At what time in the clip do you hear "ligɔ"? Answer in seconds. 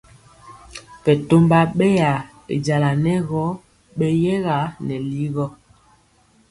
5.09-5.45